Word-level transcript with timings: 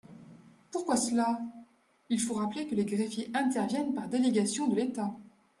Pourquoi 0.71 0.97
cela? 0.97 1.39
Il 2.09 2.19
faut 2.19 2.33
rappeler 2.33 2.65
que 2.65 2.73
les 2.73 2.85
greffiers 2.85 3.29
interviennent 3.35 3.93
par 3.93 4.07
délégation 4.09 4.67
de 4.67 4.75
l’État. 4.75 5.13